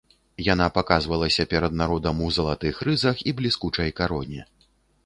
Яна 0.45 0.67
паказвалася 0.77 1.45
перад 1.53 1.77
народам 1.83 2.25
у 2.29 2.33
залатых 2.39 2.83
рызах, 2.89 3.15
у 3.35 3.39
бліскучай 3.43 3.89
кароне. 4.03 4.41